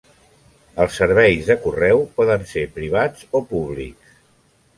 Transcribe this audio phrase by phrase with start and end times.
[0.85, 4.19] Els serveis de correu poden ser privats o públics.